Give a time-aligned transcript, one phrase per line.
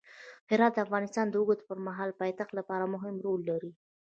[0.49, 3.71] هرات د افغانستان د اوږدمهاله پایښت لپاره مهم رول لري.